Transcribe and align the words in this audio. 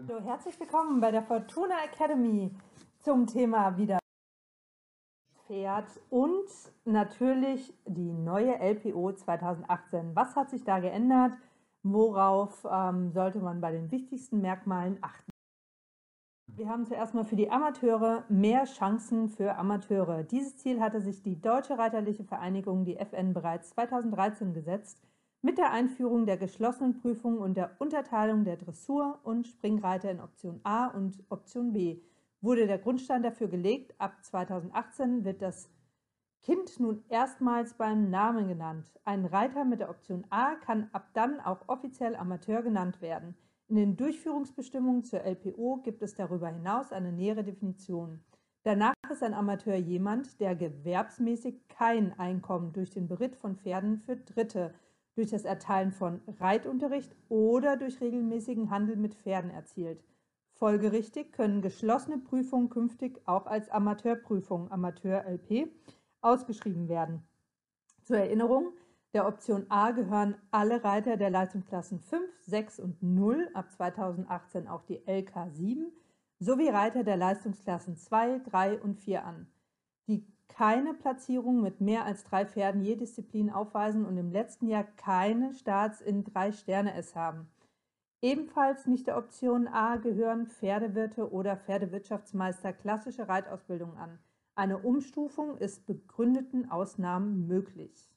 Hallo, 0.00 0.20
herzlich 0.20 0.60
willkommen 0.60 1.00
bei 1.00 1.10
der 1.10 1.24
Fortuna 1.24 1.74
Academy 1.84 2.52
zum 3.00 3.26
Thema 3.26 3.76
wieder 3.76 3.98
Pferd 5.44 5.88
und 6.08 6.46
natürlich 6.84 7.74
die 7.84 8.12
neue 8.12 8.60
LPO 8.60 9.14
2018. 9.14 10.14
Was 10.14 10.36
hat 10.36 10.50
sich 10.50 10.62
da 10.62 10.78
geändert? 10.78 11.32
Worauf 11.82 12.64
ähm, 12.70 13.10
sollte 13.10 13.40
man 13.40 13.60
bei 13.60 13.72
den 13.72 13.90
wichtigsten 13.90 14.40
Merkmalen 14.40 14.98
achten? 15.00 15.32
Wir 16.46 16.68
haben 16.68 16.86
zuerst 16.86 17.14
mal 17.14 17.24
für 17.24 17.36
die 17.36 17.50
Amateure 17.50 18.22
mehr 18.28 18.66
Chancen 18.66 19.28
für 19.28 19.56
Amateure. 19.56 20.22
Dieses 20.22 20.58
Ziel 20.58 20.80
hatte 20.80 21.00
sich 21.00 21.24
die 21.24 21.40
Deutsche 21.40 21.76
Reiterliche 21.76 22.22
Vereinigung, 22.22 22.84
die 22.84 22.96
FN, 22.98 23.34
bereits 23.34 23.70
2013 23.70 24.54
gesetzt, 24.54 25.02
mit 25.40 25.58
der 25.58 25.70
Einführung 25.70 26.26
der 26.26 26.36
geschlossenen 26.36 26.94
Prüfung 26.94 27.38
und 27.38 27.56
der 27.56 27.76
Unterteilung 27.78 28.44
der 28.44 28.56
Dressur- 28.56 29.20
und 29.22 29.46
Springreiter 29.46 30.10
in 30.10 30.20
Option 30.20 30.60
A 30.64 30.88
und 30.88 31.22
Option 31.28 31.72
B 31.72 32.00
wurde 32.40 32.66
der 32.66 32.78
Grundstein 32.78 33.22
dafür 33.22 33.48
gelegt. 33.48 33.94
Ab 33.98 34.24
2018 34.24 35.24
wird 35.24 35.42
das 35.42 35.70
Kind 36.42 36.78
nun 36.80 37.04
erstmals 37.08 37.74
beim 37.74 38.10
Namen 38.10 38.48
genannt. 38.48 38.92
Ein 39.04 39.24
Reiter 39.26 39.64
mit 39.64 39.80
der 39.80 39.90
Option 39.90 40.24
A 40.30 40.54
kann 40.54 40.88
ab 40.92 41.10
dann 41.14 41.40
auch 41.40 41.68
offiziell 41.68 42.16
Amateur 42.16 42.62
genannt 42.62 43.00
werden. 43.00 43.36
In 43.68 43.76
den 43.76 43.96
Durchführungsbestimmungen 43.96 45.04
zur 45.04 45.20
LPO 45.24 45.82
gibt 45.84 46.02
es 46.02 46.14
darüber 46.14 46.48
hinaus 46.48 46.90
eine 46.90 47.12
nähere 47.12 47.44
Definition. 47.44 48.20
Danach 48.62 48.94
ist 49.10 49.22
ein 49.22 49.34
Amateur 49.34 49.76
jemand, 49.76 50.40
der 50.40 50.56
gewerbsmäßig 50.56 51.68
kein 51.68 52.18
Einkommen 52.18 52.72
durch 52.72 52.90
den 52.90 53.08
Beritt 53.08 53.36
von 53.36 53.56
Pferden 53.56 53.98
für 53.98 54.16
Dritte, 54.16 54.74
durch 55.18 55.30
das 55.30 55.44
Erteilen 55.44 55.90
von 55.90 56.20
Reitunterricht 56.38 57.16
oder 57.28 57.76
durch 57.76 58.00
regelmäßigen 58.00 58.70
Handel 58.70 58.94
mit 58.94 59.16
Pferden 59.16 59.50
erzielt. 59.50 60.00
Folgerichtig 60.52 61.32
können 61.32 61.60
geschlossene 61.60 62.18
Prüfungen 62.18 62.70
künftig 62.70 63.20
auch 63.26 63.46
als 63.46 63.68
Amateurprüfung, 63.68 64.70
Amateur 64.70 65.24
LP, 65.24 65.72
ausgeschrieben 66.20 66.88
werden. 66.88 67.24
Zur 68.04 68.18
Erinnerung, 68.18 68.72
der 69.12 69.26
Option 69.26 69.66
A 69.70 69.90
gehören 69.90 70.36
alle 70.52 70.84
Reiter 70.84 71.16
der 71.16 71.30
Leistungsklassen 71.30 71.98
5, 71.98 72.22
6 72.42 72.78
und 72.78 73.02
0, 73.02 73.50
ab 73.54 73.72
2018 73.72 74.68
auch 74.68 74.84
die 74.84 75.02
LK 75.04 75.50
7, 75.50 75.90
sowie 76.38 76.68
Reiter 76.68 77.02
der 77.02 77.16
Leistungsklassen 77.16 77.96
2, 77.96 78.38
3 78.50 78.80
und 78.80 79.00
4 79.00 79.24
an, 79.24 79.48
die 80.06 80.24
keine 80.48 80.94
Platzierung 80.94 81.60
mit 81.60 81.80
mehr 81.80 82.04
als 82.04 82.24
drei 82.24 82.44
Pferden 82.44 82.82
je 82.82 82.96
Disziplin 82.96 83.50
aufweisen 83.50 84.04
und 84.04 84.16
im 84.16 84.32
letzten 84.32 84.66
Jahr 84.66 84.84
keine 84.84 85.54
Starts 85.54 86.00
in 86.00 86.24
3 86.24 86.52
Sterne 86.52 86.94
S 86.94 87.14
haben. 87.14 87.48
Ebenfalls 88.20 88.86
nicht 88.86 89.06
der 89.06 89.16
Option 89.16 89.68
A 89.68 89.96
gehören 89.96 90.48
Pferdewirte 90.48 91.30
oder 91.30 91.56
Pferdewirtschaftsmeister 91.56 92.72
klassische 92.72 93.28
Reitausbildung 93.28 93.96
an. 93.96 94.18
Eine 94.56 94.78
Umstufung 94.78 95.56
ist 95.58 95.86
begründeten 95.86 96.68
Ausnahmen 96.68 97.46
möglich. 97.46 98.10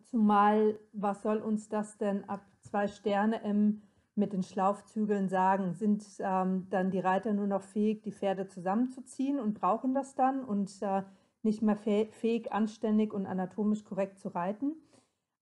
Zumal, 0.05 0.79
was 0.93 1.23
soll 1.23 1.39
uns 1.39 1.69
das 1.69 1.99
denn 1.99 2.29
ab 2.29 2.47
zwei 2.61 2.87
Sterne 2.87 3.43
M 3.43 3.83
mit 4.15 4.33
den 4.33 4.45
Schlaufzügeln 4.45 5.29
sagen? 5.29 5.75
Sind 5.75 6.07
ähm, 6.21 6.69
dann 6.71 6.93
die 6.93 7.01
Reiter 7.01 7.33
nur 7.33 7.49
noch 7.49 7.63
fähig, 7.63 8.03
die 8.05 8.13
Pferde 8.13 8.47
zusammenzuziehen 8.47 9.41
und 9.41 9.55
brauchen 9.55 9.93
das 9.93 10.15
dann 10.15 10.45
und 10.45 10.71
äh, 10.83 11.03
nicht 11.43 11.63
mehr 11.63 11.77
fähig, 11.77 12.53
anständig 12.53 13.13
und 13.13 13.27
anatomisch 13.27 13.83
korrekt 13.83 14.21
zu 14.21 14.29
reiten? 14.29 14.77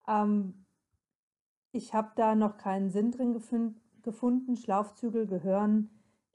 Ähm, 0.09 0.65
ich 1.73 1.93
habe 1.93 2.13
da 2.17 2.35
noch 2.35 2.57
keinen 2.57 2.89
Sinn 2.91 3.13
drin 3.13 3.35
gefunden. 4.03 4.57
Schlaufzügel 4.57 5.27
gehören 5.27 5.91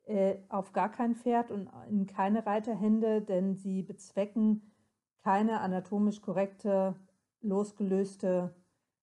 äh, 0.06 0.38
auf 0.50 0.74
gar 0.74 0.92
kein 0.92 1.16
Pferd 1.16 1.52
und 1.52 1.70
in 1.90 2.06
keine 2.06 2.46
Reiterhände, 2.46 3.22
denn 3.22 3.56
sie 3.56 3.82
bezwecken 3.82 4.72
keine 5.24 5.62
anatomisch 5.62 6.22
korrekte, 6.22 6.96
losgelöste, 7.42 8.56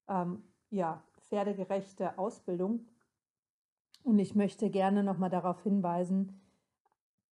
ähm, 0.09 0.45
ja, 0.71 1.03
pferdegerechte 1.21 2.19
Ausbildung. 2.19 2.87
Und 4.05 4.19
ich 4.19 4.35
möchte 4.35 4.71
gerne 4.71 5.03
nochmal 5.03 5.31
darauf 5.31 5.63
hinweisen, 5.63 6.41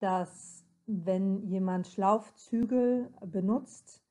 dass 0.00 0.64
wenn 0.86 1.42
jemand 1.42 1.86
Schlaufzügel 1.86 3.12
benutzt, 3.24 4.02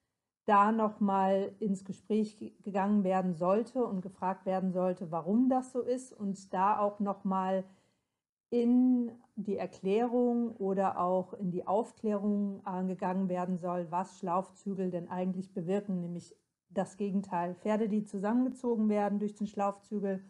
da 0.50 0.72
nochmal 0.72 1.52
ins 1.60 1.86
Gespräch 1.86 2.40
gegangen 2.64 3.04
werden 3.04 3.36
sollte 3.36 3.86
und 3.86 4.02
gefragt 4.02 4.48
werden 4.48 4.72
sollte, 4.72 5.12
warum 5.12 5.48
das 5.48 5.72
so 5.72 5.82
ist 5.82 6.12
und 6.12 6.52
da 6.56 6.80
auch 6.80 7.00
nochmal 7.00 7.64
in 8.50 9.12
die 9.36 9.58
Erklärung 9.58 10.56
oder 10.56 11.00
auch 11.00 11.34
in 11.36 11.52
die 11.52 11.68
Aufklärung 11.68 12.66
angegangen 12.66 13.30
werden 13.30 13.60
soll, 13.60 13.92
was 13.92 14.18
Schlaufzügel 14.18 14.90
denn 14.90 15.08
eigentlich 15.08 15.54
bewirken, 15.54 16.00
nämlich 16.00 16.36
das 16.72 16.98
Gegenteil. 16.98 17.54
Pferde, 17.54 17.88
die 17.88 18.06
zusammengezogen 18.06 18.90
werden 18.90 19.20
durch 19.20 19.36
den 19.36 19.46
Schlaufzügel, 19.46 20.24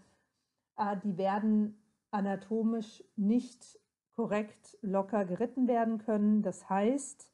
äh, 0.75 0.97
die 1.01 1.17
werden 1.17 1.81
anatomisch 2.11 3.05
nicht 3.15 3.79
korrekt 4.17 4.77
locker 4.81 5.23
geritten 5.23 5.69
werden 5.69 5.97
können. 5.97 6.41
Das 6.41 6.69
heißt, 6.69 7.31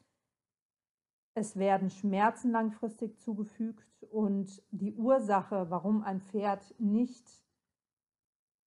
es 1.36 1.58
werden 1.58 1.90
Schmerzen 1.90 2.52
langfristig 2.52 3.20
zugefügt 3.20 4.04
und 4.10 4.64
die 4.72 4.96
Ursache, 4.96 5.70
warum 5.70 6.02
ein 6.02 6.22
Pferd 6.22 6.74
nicht 6.80 7.28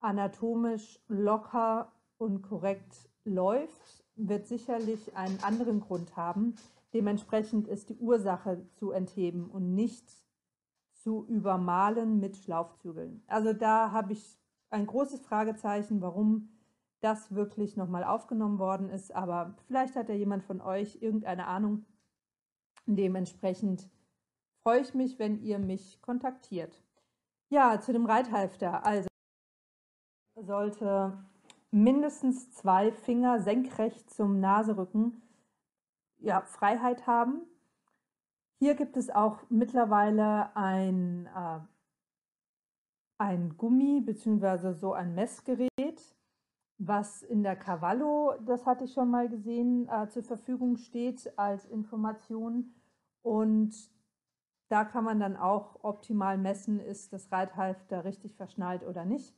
anatomisch 0.02 1.00
locker 1.08 1.94
und 2.18 2.42
korrekt 2.42 3.10
läuft, 3.24 4.06
wird 4.16 4.48
sicherlich 4.48 5.16
einen 5.16 5.42
anderen 5.44 5.80
Grund 5.80 6.18
haben. 6.18 6.56
Dementsprechend 6.94 7.68
ist 7.68 7.90
die 7.90 7.98
Ursache 7.98 8.68
zu 8.74 8.92
entheben 8.92 9.50
und 9.50 9.74
nicht 9.74 10.12
zu 10.92 11.26
übermalen 11.28 12.20
mit 12.20 12.36
Schlaufzügeln. 12.36 13.24
Also 13.28 13.54
da 13.54 13.92
habe 13.92 14.12
ich 14.12 14.38
ein 14.70 14.88
großes 14.88 15.22
Fragezeichen, 15.22 16.02
warum 16.02 16.50
das 17.00 17.34
wirklich 17.34 17.78
nochmal 17.78 18.04
aufgenommen 18.04 18.60
worden 18.60 18.90
ist. 18.90 19.16
Aber 19.16 19.56
vielleicht 19.68 19.96
hat 19.96 20.10
ja 20.10 20.16
jemand 20.16 20.44
von 20.44 20.60
euch 20.60 21.02
irgendeine 21.02 21.48
Ahnung. 21.48 21.86
Dementsprechend 22.88 23.90
freue 24.64 24.82
ich 24.82 24.94
mich, 24.94 25.20
wenn 25.20 25.42
ihr 25.44 25.60
mich 25.60 26.02
kontaktiert. 26.02 26.82
Ja, 27.50 27.80
zu 27.80 27.94
dem 27.94 28.06
Reithalfter. 28.06 28.86
Also 28.86 29.08
sollte 30.36 31.24
mindestens 31.72 32.52
zwei 32.52 32.92
Finger 32.92 33.40
senkrecht 33.40 34.10
zum 34.10 34.40
Naserücken 34.40 35.22
ja, 36.20 36.42
Freiheit 36.42 37.06
haben. 37.06 37.42
Hier 38.60 38.76
gibt 38.76 38.98
es 38.98 39.10
auch 39.10 39.42
mittlerweile 39.50 40.56
ein 40.56 41.28
äh, 41.28 41.60
ein 43.18 43.58
Gummi 43.58 44.02
bzw. 44.02 44.74
so 44.74 44.94
ein 44.94 45.16
Messgerät, 45.16 45.70
was 46.78 47.24
in 47.24 47.44
der 47.44 47.56
Cavallo, 47.56 48.36
das 48.46 48.66
hatte 48.66 48.84
ich 48.86 48.94
schon 48.94 49.10
mal 49.10 49.28
gesehen, 49.28 49.90
äh, 49.90 50.08
zur 50.10 50.24
Verfügung 50.24 50.78
steht 50.78 51.38
als 51.38 51.66
Information. 51.66 52.74
Und 53.28 53.76
da 54.70 54.86
kann 54.86 55.04
man 55.04 55.20
dann 55.20 55.36
auch 55.36 55.84
optimal 55.84 56.38
messen, 56.38 56.80
ist 56.80 57.12
das 57.12 57.30
Reithalfter 57.30 58.06
richtig 58.06 58.38
verschnallt 58.38 58.86
oder 58.86 59.04
nicht. 59.04 59.36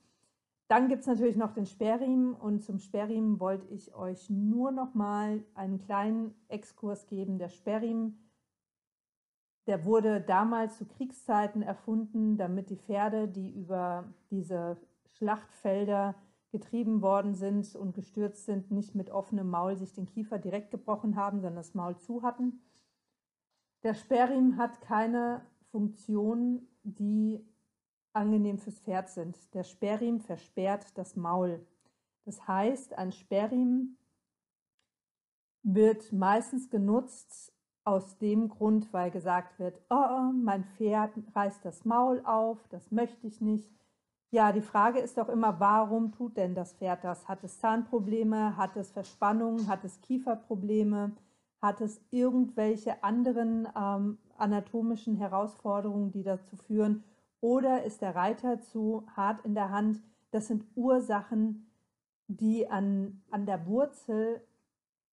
Dann 0.68 0.90
gibt 0.90 1.02
es 1.02 1.08
natürlich 1.08 1.36
noch 1.36 1.54
den 1.54 1.66
Sperrriemen 1.66 2.36
und 2.36 2.64
zum 2.64 2.78
Sperrriemen 2.78 3.40
wollte 3.40 3.66
ich 3.74 3.96
euch 3.96 4.30
nur 4.30 4.70
noch 4.70 4.94
mal 4.94 5.44
einen 5.56 5.80
kleinen 5.80 6.36
Exkurs 6.50 7.08
geben. 7.08 7.40
Der 7.40 7.50
Sperrriemen, 7.50 8.30
der 9.66 9.86
wurde 9.86 10.22
damals 10.22 10.78
zu 10.78 10.86
Kriegszeiten 10.86 11.64
erfunden, 11.64 12.38
damit 12.38 12.70
die 12.70 12.78
Pferde, 12.78 13.28
die 13.28 13.50
über 13.50 14.14
diese 14.30 14.78
Schlachtfelder 15.18 16.14
getrieben 16.52 17.02
worden 17.02 17.34
sind 17.34 17.76
und 17.76 17.96
gestürzt 17.96 18.46
sind, 18.46 18.70
nicht 18.70 18.94
mit 18.94 19.10
offenem 19.10 19.50
Maul 19.50 19.76
sich 19.78 19.94
den 19.94 20.06
Kiefer 20.06 20.38
direkt 20.38 20.70
gebrochen 20.70 21.16
haben, 21.16 21.40
sondern 21.40 21.56
das 21.56 21.74
Maul 21.74 21.98
zu 21.98 22.22
hatten. 22.22 22.62
Der 23.84 23.94
Sperrriemen 23.94 24.58
hat 24.58 24.82
keine 24.82 25.46
Funktion, 25.72 26.68
die 26.84 27.46
angenehm 28.14 28.58
fürs 28.58 28.80
Pferd 28.80 29.10
sind. 29.10 29.54
Der 29.54 29.64
Sperrriemen 29.64 30.20
versperrt 30.20 30.98
das 30.98 31.16
Maul. 31.16 31.66
Das 32.26 32.48
heißt, 32.48 32.98
ein 32.98 33.12
Sperrriemen 33.12 33.98
wird 35.64 36.12
meistens 36.12 36.70
genutzt 36.70 37.54
aus 37.84 38.18
dem 38.18 38.50
Grund, 38.50 38.92
weil 38.94 39.12
gesagt 39.12 39.58
wird, 39.60 39.82
oh, 39.90 40.32
mein 40.34 40.66
Pferd 40.66 41.12
reißt 41.34 41.64
das 41.64 41.86
Maul 41.86 42.22
auf, 42.26 42.68
das 42.68 42.92
möchte 42.92 43.28
ich 43.28 43.42
nicht. 43.42 43.74
Ja, 44.32 44.52
die 44.52 44.62
Frage 44.62 45.00
ist 45.00 45.18
doch 45.18 45.28
immer, 45.28 45.60
warum 45.60 46.12
tut 46.12 46.38
denn 46.38 46.54
das 46.54 46.74
Pferd 46.74 47.04
das? 47.04 47.28
Hat 47.28 47.44
es 47.44 47.60
Zahnprobleme? 47.60 48.58
Hat 48.58 48.76
es 48.76 48.92
Verspannungen? 48.92 49.68
Hat 49.68 49.84
es 49.84 50.00
Kieferprobleme? 50.02 51.14
Hat 51.62 51.82
es 51.82 52.02
irgendwelche 52.12 53.04
anderen 53.04 53.68
ähm, 53.76 54.18
anatomischen 54.38 55.16
Herausforderungen, 55.16 56.12
die 56.12 56.24
dazu 56.24 56.56
führen, 56.56 57.04
oder 57.42 57.84
ist 57.84 58.02
der 58.02 58.16
Reiter 58.16 58.60
zu 58.60 59.06
hart 59.16 59.46
in 59.46 59.56
der 59.56 59.70
Hand? 59.70 60.02
Das 60.32 60.48
sind 60.48 60.66
Ursachen, 60.76 61.72
die 62.28 62.70
an, 62.70 63.22
an 63.32 63.46
der 63.46 63.66
Wurzel 63.66 64.42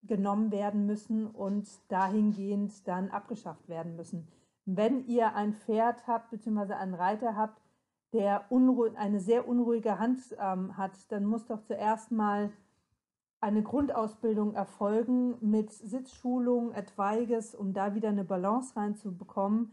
genommen 0.02 0.50
werden 0.50 0.86
müssen 0.86 1.26
und 1.26 1.68
dahingehend 1.88 2.86
dann 2.86 3.10
abgeschafft 3.10 3.68
werden 3.68 3.96
müssen. 3.96 4.28
Wenn 4.64 5.06
ihr 5.06 5.34
ein 5.34 5.54
Pferd 5.54 6.06
habt 6.06 6.30
bzw. 6.30 6.74
einen 6.74 6.94
Reiter 6.94 7.36
habt, 7.36 7.62
der 8.12 8.50
eine 8.50 9.20
sehr 9.20 9.48
unruhige 9.48 9.98
Hand 9.98 10.20
ähm, 10.38 10.76
hat, 10.76 10.92
dann 11.10 11.24
muss 11.24 11.46
doch 11.46 11.62
zuerst 11.62 12.10
mal 12.10 12.50
eine 13.46 13.62
Grundausbildung 13.62 14.54
erfolgen 14.54 15.36
mit 15.40 15.70
Sitzschulung, 15.70 16.72
etwaiges, 16.72 17.54
um 17.54 17.72
da 17.72 17.94
wieder 17.94 18.08
eine 18.08 18.24
Balance 18.24 18.74
reinzubekommen 18.74 19.70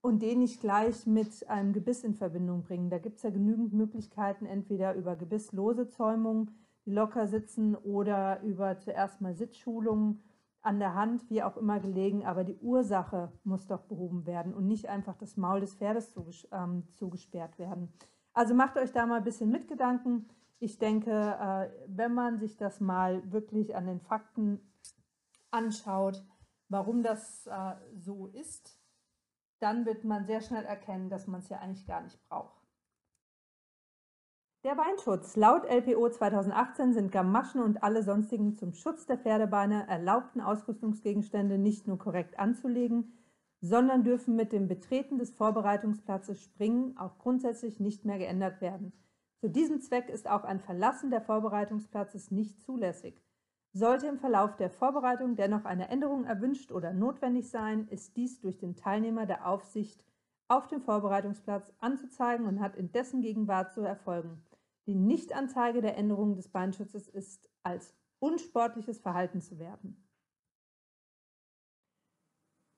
und 0.00 0.22
den 0.22 0.40
nicht 0.40 0.60
gleich 0.60 1.06
mit 1.06 1.48
einem 1.48 1.72
Gebiss 1.72 2.02
in 2.02 2.16
Verbindung 2.16 2.64
bringen. 2.64 2.90
Da 2.90 2.98
gibt 2.98 3.18
es 3.18 3.22
ja 3.22 3.30
genügend 3.30 3.72
Möglichkeiten, 3.72 4.44
entweder 4.44 4.96
über 4.96 5.14
gebisslose 5.14 5.88
Zäumungen, 5.88 6.50
die 6.84 6.90
locker 6.90 7.28
sitzen, 7.28 7.76
oder 7.76 8.42
über 8.42 8.76
zuerst 8.80 9.20
mal 9.20 9.36
Sitzschulungen 9.36 10.20
an 10.60 10.80
der 10.80 10.96
Hand, 10.96 11.30
wie 11.30 11.44
auch 11.44 11.56
immer 11.56 11.78
gelegen. 11.78 12.26
Aber 12.26 12.42
die 12.42 12.58
Ursache 12.58 13.30
muss 13.44 13.68
doch 13.68 13.82
behoben 13.82 14.26
werden 14.26 14.52
und 14.52 14.66
nicht 14.66 14.88
einfach 14.88 15.16
das 15.16 15.36
Maul 15.36 15.60
des 15.60 15.76
Pferdes 15.76 16.10
zuges 16.10 16.48
ähm, 16.50 16.82
zugesperrt 16.90 17.56
werden. 17.60 17.92
Also 18.32 18.52
macht 18.52 18.76
euch 18.78 18.90
da 18.90 19.06
mal 19.06 19.18
ein 19.18 19.24
bisschen 19.24 19.50
Mitgedanken. 19.50 20.28
Ich 20.60 20.78
denke, 20.78 21.10
äh, 21.10 21.70
wenn 21.88 22.12
man 22.12 22.38
sich 22.38 22.56
das 22.56 22.80
mal 22.80 23.32
wirklich 23.32 23.74
an 23.74 23.86
den 23.86 24.00
Fakten 24.00 24.60
anschaut, 25.50 26.22
warum 26.68 27.02
das 27.02 27.46
äh, 27.46 27.74
so 27.96 28.26
ist, 28.28 28.78
dann 29.58 29.86
wird 29.86 30.04
man 30.04 30.26
sehr 30.26 30.42
schnell 30.42 30.64
erkennen, 30.64 31.08
dass 31.08 31.26
man 31.26 31.40
es 31.40 31.48
ja 31.48 31.58
eigentlich 31.58 31.86
gar 31.86 32.02
nicht 32.02 32.22
braucht. 32.28 32.60
Der 34.62 34.74
Beinschutz. 34.74 35.36
Laut 35.36 35.64
LPO 35.64 36.10
2018 36.10 36.92
sind 36.92 37.10
Gamaschen 37.10 37.62
und 37.62 37.82
alle 37.82 38.02
sonstigen 38.02 38.56
zum 38.56 38.74
Schutz 38.74 39.06
der 39.06 39.16
Pferdebeine 39.16 39.88
erlaubten 39.88 40.42
Ausrüstungsgegenstände 40.42 41.56
nicht 41.56 41.88
nur 41.88 41.98
korrekt 41.98 42.38
anzulegen, 42.38 43.14
sondern 43.62 44.04
dürfen 44.04 44.36
mit 44.36 44.52
dem 44.52 44.68
Betreten 44.68 45.16
des 45.16 45.30
Vorbereitungsplatzes 45.30 46.42
Springen 46.42 46.98
auch 46.98 47.16
grundsätzlich 47.16 47.80
nicht 47.80 48.04
mehr 48.04 48.18
geändert 48.18 48.60
werden. 48.60 48.92
Zu 49.40 49.48
diesem 49.48 49.80
Zweck 49.80 50.10
ist 50.10 50.28
auch 50.28 50.44
ein 50.44 50.60
Verlassen 50.60 51.10
der 51.10 51.22
Vorbereitungsplatzes 51.22 52.30
nicht 52.30 52.60
zulässig. 52.60 53.22
Sollte 53.72 54.06
im 54.06 54.18
Verlauf 54.18 54.56
der 54.56 54.68
Vorbereitung 54.68 55.34
dennoch 55.34 55.64
eine 55.64 55.88
Änderung 55.88 56.24
erwünscht 56.24 56.72
oder 56.72 56.92
notwendig 56.92 57.48
sein, 57.48 57.88
ist 57.88 58.16
dies 58.16 58.40
durch 58.40 58.58
den 58.58 58.76
Teilnehmer 58.76 59.24
der 59.24 59.46
Aufsicht 59.46 60.04
auf 60.48 60.66
dem 60.66 60.82
Vorbereitungsplatz 60.82 61.72
anzuzeigen 61.78 62.46
und 62.46 62.60
hat 62.60 62.76
in 62.76 62.92
dessen 62.92 63.22
Gegenwart 63.22 63.72
zu 63.72 63.80
erfolgen. 63.80 64.42
Die 64.86 64.94
Nichtanzeige 64.94 65.80
der 65.80 65.96
Änderung 65.96 66.34
des 66.34 66.48
Beinschutzes 66.48 67.08
ist 67.08 67.48
als 67.62 67.94
unsportliches 68.18 68.98
Verhalten 68.98 69.40
zu 69.40 69.58
werten. 69.58 70.04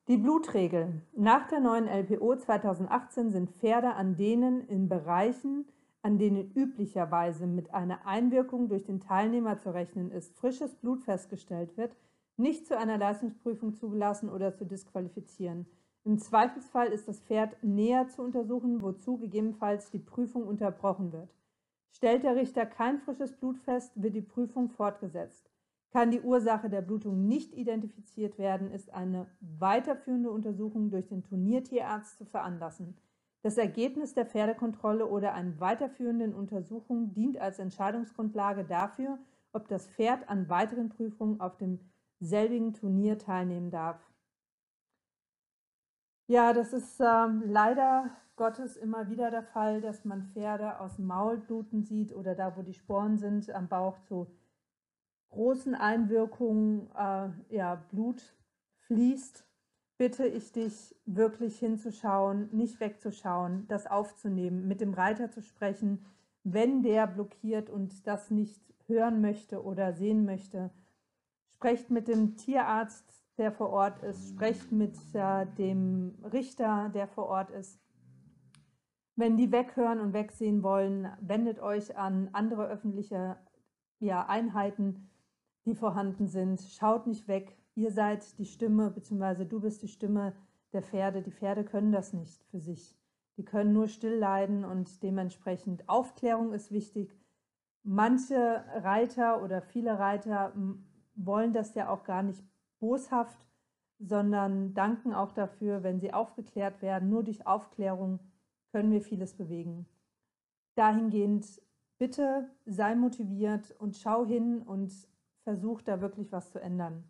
Die 0.08 0.18
Blutregel. 0.18 1.02
Nach 1.16 1.48
der 1.48 1.60
neuen 1.60 1.88
LPO 1.88 2.36
2018 2.36 3.30
sind 3.30 3.50
Pferde, 3.50 3.94
an 3.94 4.16
denen 4.16 4.66
in 4.68 4.88
Bereichen 4.88 5.66
an 6.02 6.18
denen 6.18 6.52
üblicherweise 6.52 7.46
mit 7.46 7.72
einer 7.72 8.06
Einwirkung 8.06 8.68
durch 8.68 8.84
den 8.84 9.00
Teilnehmer 9.00 9.58
zu 9.58 9.72
rechnen 9.72 10.10
ist, 10.10 10.36
frisches 10.36 10.74
Blut 10.74 11.02
festgestellt 11.02 11.76
wird, 11.76 11.96
nicht 12.36 12.66
zu 12.66 12.76
einer 12.76 12.98
Leistungsprüfung 12.98 13.74
zugelassen 13.74 14.28
oder 14.28 14.54
zu 14.54 14.64
disqualifizieren. 14.64 15.66
Im 16.04 16.18
Zweifelsfall 16.18 16.88
ist 16.88 17.06
das 17.06 17.20
Pferd 17.20 17.62
näher 17.62 18.08
zu 18.08 18.22
untersuchen, 18.22 18.82
wozu 18.82 19.18
gegebenenfalls 19.18 19.90
die 19.90 20.00
Prüfung 20.00 20.46
unterbrochen 20.46 21.12
wird. 21.12 21.32
Stellt 21.92 22.24
der 22.24 22.34
Richter 22.34 22.66
kein 22.66 22.98
frisches 22.98 23.32
Blut 23.32 23.58
fest, 23.58 23.92
wird 23.94 24.14
die 24.14 24.22
Prüfung 24.22 24.70
fortgesetzt. 24.70 25.50
Kann 25.92 26.10
die 26.10 26.22
Ursache 26.22 26.70
der 26.70 26.80
Blutung 26.80 27.28
nicht 27.28 27.52
identifiziert 27.52 28.38
werden, 28.38 28.70
ist 28.72 28.92
eine 28.92 29.26
weiterführende 29.40 30.30
Untersuchung 30.30 30.90
durch 30.90 31.06
den 31.06 31.22
Turniertierarzt 31.22 32.16
zu 32.16 32.24
veranlassen. 32.24 32.96
Das 33.42 33.58
Ergebnis 33.58 34.14
der 34.14 34.24
Pferdekontrolle 34.24 35.06
oder 35.06 35.34
einer 35.34 35.58
weiterführenden 35.58 36.32
Untersuchung 36.32 37.12
dient 37.12 37.38
als 37.38 37.58
Entscheidungsgrundlage 37.58 38.64
dafür, 38.64 39.18
ob 39.52 39.68
das 39.68 39.88
Pferd 39.88 40.28
an 40.28 40.48
weiteren 40.48 40.88
Prüfungen 40.88 41.40
auf 41.40 41.56
dem 41.56 41.80
selbigen 42.20 42.72
Turnier 42.72 43.18
teilnehmen 43.18 43.70
darf. 43.70 44.00
Ja, 46.28 46.52
das 46.52 46.72
ist 46.72 47.00
äh, 47.00 47.26
leider 47.44 48.10
Gottes 48.36 48.76
immer 48.76 49.10
wieder 49.10 49.30
der 49.30 49.42
Fall, 49.42 49.80
dass 49.80 50.04
man 50.04 50.22
Pferde 50.32 50.78
aus 50.78 50.96
dem 50.96 51.06
Maul 51.06 51.38
bluten 51.38 51.82
sieht 51.82 52.14
oder 52.14 52.34
da, 52.34 52.56
wo 52.56 52.62
die 52.62 52.72
Sporen 52.72 53.18
sind, 53.18 53.50
am 53.50 53.68
Bauch 53.68 53.98
zu 54.00 54.30
großen 55.30 55.74
Einwirkungen 55.74 56.88
äh, 56.94 57.28
ja, 57.54 57.74
Blut 57.90 58.22
fließt 58.86 59.44
bitte 60.02 60.26
ich 60.26 60.50
dich 60.50 60.96
wirklich 61.06 61.60
hinzuschauen, 61.60 62.48
nicht 62.50 62.80
wegzuschauen, 62.80 63.68
das 63.68 63.86
aufzunehmen, 63.86 64.66
mit 64.66 64.80
dem 64.80 64.94
Reiter 64.94 65.30
zu 65.30 65.42
sprechen, 65.42 66.04
wenn 66.42 66.82
der 66.82 67.06
blockiert 67.06 67.70
und 67.70 68.04
das 68.04 68.32
nicht 68.32 68.60
hören 68.88 69.20
möchte 69.20 69.62
oder 69.62 69.92
sehen 69.92 70.24
möchte. 70.24 70.70
Sprecht 71.54 71.90
mit 71.90 72.08
dem 72.08 72.36
Tierarzt, 72.36 73.04
der 73.38 73.52
vor 73.52 73.70
Ort 73.70 74.02
ist, 74.02 74.30
sprecht 74.30 74.72
mit 74.72 74.96
äh, 75.14 75.46
dem 75.56 76.16
Richter, 76.32 76.90
der 76.92 77.06
vor 77.06 77.26
Ort 77.26 77.52
ist. 77.52 77.80
Wenn 79.14 79.36
die 79.36 79.52
weghören 79.52 80.00
und 80.00 80.14
wegsehen 80.14 80.64
wollen, 80.64 81.12
wendet 81.20 81.60
euch 81.60 81.96
an 81.96 82.28
andere 82.32 82.66
öffentliche 82.66 83.36
ja, 84.00 84.26
Einheiten, 84.26 85.12
die 85.64 85.76
vorhanden 85.76 86.26
sind. 86.26 86.60
Schaut 86.60 87.06
nicht 87.06 87.28
weg, 87.28 87.56
ihr 87.74 87.90
seid 87.90 88.38
die 88.38 88.44
Stimme, 88.44 88.90
beziehungsweise 88.90 89.46
du 89.46 89.60
bist 89.60 89.82
die 89.82 89.88
Stimme 89.88 90.34
der 90.72 90.82
Pferde. 90.82 91.22
Die 91.22 91.30
Pferde 91.30 91.64
können 91.64 91.92
das 91.92 92.12
nicht 92.12 92.44
für 92.44 92.60
sich. 92.60 92.96
Die 93.36 93.44
können 93.44 93.72
nur 93.72 93.88
still 93.88 94.14
leiden 94.14 94.64
und 94.64 95.02
dementsprechend 95.02 95.88
Aufklärung 95.88 96.52
ist 96.52 96.70
wichtig. 96.70 97.18
Manche 97.82 98.64
Reiter 98.76 99.42
oder 99.42 99.62
viele 99.62 99.98
Reiter 99.98 100.52
wollen 101.14 101.52
das 101.52 101.74
ja 101.74 101.88
auch 101.88 102.04
gar 102.04 102.22
nicht 102.22 102.44
boshaft, 102.78 103.46
sondern 103.98 104.74
danken 104.74 105.14
auch 105.14 105.32
dafür, 105.32 105.82
wenn 105.82 106.00
sie 106.00 106.12
aufgeklärt 106.12 106.82
werden. 106.82 107.08
Nur 107.08 107.24
durch 107.24 107.46
Aufklärung 107.46 108.20
können 108.70 108.92
wir 108.92 109.00
vieles 109.00 109.34
bewegen. 109.34 109.86
Dahingehend 110.74 111.60
bitte 111.98 112.50
sei 112.66 112.94
motiviert 112.94 113.74
und 113.78 113.96
schau 113.96 114.24
hin 114.26 114.62
und 114.62 114.92
versuch 115.44 115.82
da 115.82 116.00
wirklich 116.00 116.32
was 116.32 116.50
zu 116.50 116.60
ändern 116.60 117.04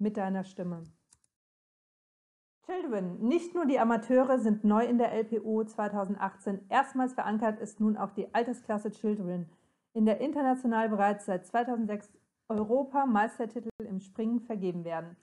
mit 0.00 0.16
deiner 0.16 0.44
Stimme. 0.44 0.84
Children. 2.66 3.20
Nicht 3.20 3.54
nur 3.54 3.66
die 3.66 3.78
Amateure 3.78 4.38
sind 4.38 4.64
neu 4.64 4.84
in 4.84 4.98
der 4.98 5.12
LPO 5.12 5.64
2018. 5.64 6.66
Erstmals 6.68 7.14
verankert 7.14 7.58
ist 7.58 7.80
nun 7.80 7.96
auch 7.96 8.12
die 8.12 8.32
Altersklasse 8.32 8.90
Children, 8.90 9.50
in 9.92 10.06
der 10.06 10.20
international 10.20 10.88
bereits 10.88 11.26
seit 11.26 11.46
2006 11.46 12.08
Europameistertitel 12.48 13.70
im 13.78 14.00
Springen 14.00 14.40
vergeben 14.40 14.84
werden. 14.84 15.16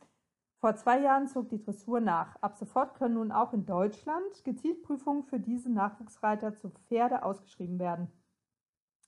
Vor 0.60 0.76
zwei 0.76 1.00
Jahren 1.00 1.28
zog 1.28 1.50
die 1.50 1.64
Dressur 1.64 2.00
nach. 2.00 2.36
Ab 2.42 2.58
sofort 2.58 2.96
können 2.96 3.14
nun 3.14 3.32
auch 3.32 3.54
in 3.54 3.66
Deutschland 3.66 4.44
gezielt 4.44 4.84
Prüfungen 4.84 5.24
für 5.24 5.40
diese 5.40 5.72
Nachwuchsreiter 5.72 6.56
zu 6.56 6.70
Pferde 6.70 7.24
ausgeschrieben 7.24 7.80
werden. 7.80 8.12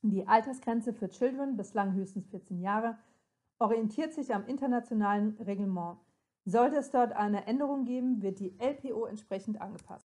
Die 0.01 0.27
Altersgrenze 0.27 0.93
für 0.93 1.09
Children, 1.09 1.57
bislang 1.57 1.93
höchstens 1.93 2.27
14 2.27 2.61
Jahre, 2.61 2.97
orientiert 3.59 4.13
sich 4.13 4.33
am 4.33 4.47
internationalen 4.47 5.37
Reglement. 5.39 5.97
Sollte 6.45 6.77
es 6.77 6.89
dort 6.89 7.13
eine 7.13 7.45
Änderung 7.45 7.85
geben, 7.85 8.21
wird 8.21 8.39
die 8.39 8.57
LPO 8.59 9.05
entsprechend 9.05 9.61
angepasst. 9.61 10.07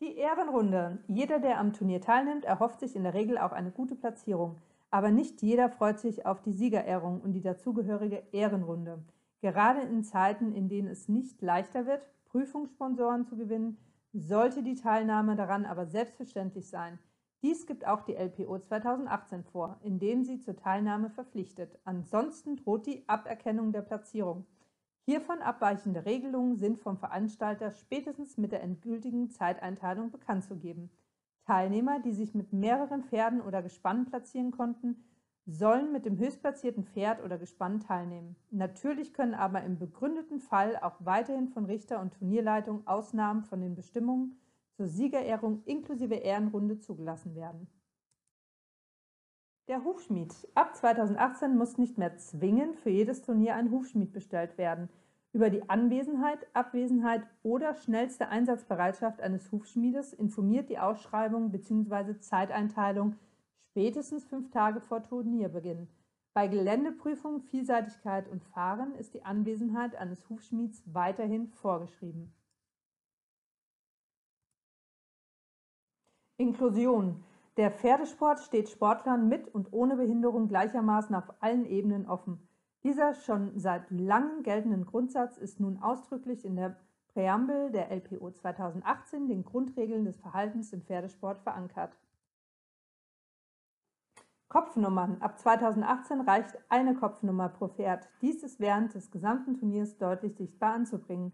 Die 0.00 0.16
Ehrenrunde. 0.16 0.98
Jeder, 1.06 1.38
der 1.38 1.58
am 1.58 1.72
Turnier 1.72 2.00
teilnimmt, 2.00 2.44
erhofft 2.44 2.80
sich 2.80 2.96
in 2.96 3.02
der 3.02 3.14
Regel 3.14 3.38
auch 3.38 3.52
eine 3.52 3.70
gute 3.70 3.94
Platzierung. 3.94 4.56
Aber 4.90 5.10
nicht 5.10 5.42
jeder 5.42 5.68
freut 5.68 6.00
sich 6.00 6.26
auf 6.26 6.42
die 6.42 6.52
Siegerehrung 6.52 7.20
und 7.20 7.32
die 7.32 7.40
dazugehörige 7.40 8.22
Ehrenrunde. 8.32 9.02
Gerade 9.40 9.80
in 9.80 10.04
Zeiten, 10.04 10.52
in 10.52 10.68
denen 10.68 10.88
es 10.88 11.08
nicht 11.08 11.40
leichter 11.42 11.86
wird, 11.86 12.02
Prüfungssponsoren 12.26 13.26
zu 13.26 13.36
gewinnen, 13.36 13.78
sollte 14.12 14.62
die 14.62 14.74
Teilnahme 14.74 15.36
daran 15.36 15.64
aber 15.64 15.86
selbstverständlich 15.86 16.68
sein. 16.68 16.98
Dies 17.42 17.66
gibt 17.66 17.86
auch 17.86 18.02
die 18.02 18.14
LPO 18.14 18.60
2018 18.60 19.42
vor, 19.42 19.80
indem 19.82 20.22
sie 20.22 20.38
zur 20.38 20.56
Teilnahme 20.56 21.10
verpflichtet. 21.10 21.76
Ansonsten 21.84 22.56
droht 22.56 22.86
die 22.86 23.02
Aberkennung 23.08 23.72
der 23.72 23.82
Platzierung. 23.82 24.46
Hiervon 25.04 25.42
abweichende 25.42 26.04
Regelungen 26.04 26.56
sind 26.56 26.78
vom 26.78 26.96
Veranstalter 26.96 27.72
spätestens 27.72 28.38
mit 28.38 28.52
der 28.52 28.62
endgültigen 28.62 29.30
Zeiteinteilung 29.30 30.12
bekannt 30.12 30.44
zu 30.44 30.56
geben. 30.56 30.90
Teilnehmer, 31.44 31.98
die 31.98 32.12
sich 32.12 32.34
mit 32.34 32.52
mehreren 32.52 33.02
Pferden 33.02 33.40
oder 33.40 33.62
Gespannen 33.62 34.06
platzieren 34.06 34.52
konnten, 34.52 35.02
sollen 35.44 35.90
mit 35.90 36.06
dem 36.06 36.18
höchstplatzierten 36.18 36.84
Pferd 36.84 37.24
oder 37.24 37.36
Gespann 37.36 37.80
teilnehmen. 37.80 38.36
Natürlich 38.50 39.12
können 39.12 39.34
aber 39.34 39.64
im 39.64 39.76
begründeten 39.76 40.38
Fall 40.38 40.76
auch 40.76 40.94
weiterhin 41.00 41.48
von 41.48 41.64
Richter 41.64 42.00
und 42.00 42.14
Turnierleitung 42.14 42.86
Ausnahmen 42.86 43.42
von 43.42 43.60
den 43.60 43.74
Bestimmungen 43.74 44.38
zur 44.76 44.86
Siegerehrung 44.86 45.62
inklusive 45.64 46.14
Ehrenrunde 46.14 46.78
zugelassen 46.78 47.34
werden. 47.34 47.68
Der 49.68 49.84
Hufschmied. 49.84 50.34
Ab 50.54 50.74
2018 50.74 51.56
muss 51.56 51.78
nicht 51.78 51.96
mehr 51.96 52.16
zwingend 52.16 52.76
für 52.76 52.90
jedes 52.90 53.22
Turnier 53.22 53.54
ein 53.54 53.70
Hufschmied 53.70 54.12
bestellt 54.12 54.58
werden. 54.58 54.88
Über 55.32 55.50
die 55.50 55.70
Anwesenheit, 55.70 56.46
Abwesenheit 56.52 57.22
oder 57.42 57.74
schnellste 57.74 58.28
Einsatzbereitschaft 58.28 59.20
eines 59.20 59.50
Hufschmiedes 59.50 60.12
informiert 60.12 60.68
die 60.68 60.78
Ausschreibung 60.78 61.52
bzw. 61.52 62.18
Zeiteinteilung 62.18 63.16
spätestens 63.60 64.24
fünf 64.24 64.50
Tage 64.50 64.80
vor 64.80 65.02
Turnierbeginn. 65.02 65.88
Bei 66.34 66.48
Geländeprüfung, 66.48 67.40
Vielseitigkeit 67.40 68.28
und 68.28 68.42
Fahren 68.42 68.94
ist 68.96 69.14
die 69.14 69.24
Anwesenheit 69.24 69.94
eines 69.96 70.28
Hufschmieds 70.28 70.82
weiterhin 70.86 71.48
vorgeschrieben. 71.48 72.34
Inklusion. 76.42 77.22
Der 77.56 77.70
Pferdesport 77.70 78.40
steht 78.40 78.68
Sportlern 78.68 79.28
mit 79.28 79.46
und 79.54 79.72
ohne 79.72 79.94
Behinderung 79.94 80.48
gleichermaßen 80.48 81.14
auf 81.14 81.32
allen 81.38 81.66
Ebenen 81.66 82.08
offen. 82.08 82.48
Dieser 82.82 83.14
schon 83.14 83.56
seit 83.60 83.88
langem 83.92 84.42
geltenden 84.42 84.84
Grundsatz 84.84 85.38
ist 85.38 85.60
nun 85.60 85.80
ausdrücklich 85.80 86.44
in 86.44 86.56
der 86.56 86.76
Präambel 87.12 87.70
der 87.70 87.92
LPO 87.92 88.32
2018, 88.32 89.28
den 89.28 89.44
Grundregeln 89.44 90.04
des 90.04 90.18
Verhaltens 90.18 90.72
im 90.72 90.82
Pferdesport, 90.82 91.38
verankert. 91.42 91.96
Kopfnummern. 94.48 95.22
Ab 95.22 95.38
2018 95.38 96.22
reicht 96.22 96.58
eine 96.68 96.96
Kopfnummer 96.96 97.50
pro 97.50 97.68
Pferd. 97.68 98.08
Dies 98.20 98.42
ist 98.42 98.58
während 98.58 98.94
des 98.94 99.12
gesamten 99.12 99.54
Turniers 99.54 99.96
deutlich 99.96 100.34
sichtbar 100.34 100.74
anzubringen. 100.74 101.32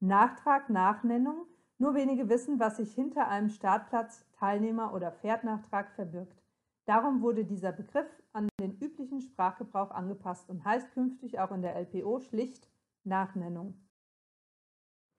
Nachtrag, 0.00 0.68
Nachnennung 0.68 1.46
nur 1.80 1.94
wenige 1.94 2.28
wissen, 2.28 2.60
was 2.60 2.76
sich 2.76 2.94
hinter 2.94 3.28
einem 3.28 3.48
Startplatz, 3.48 4.26
Teilnehmer 4.38 4.92
oder 4.92 5.10
Pferdnachtrag 5.10 5.90
verbirgt. 5.92 6.42
Darum 6.84 7.22
wurde 7.22 7.44
dieser 7.44 7.72
Begriff 7.72 8.08
an 8.32 8.48
den 8.60 8.76
üblichen 8.78 9.20
Sprachgebrauch 9.20 9.90
angepasst 9.90 10.50
und 10.50 10.64
heißt 10.64 10.92
künftig 10.92 11.38
auch 11.40 11.50
in 11.50 11.62
der 11.62 11.76
LPO 11.76 12.20
schlicht 12.20 12.68
Nachnennung. 13.04 13.74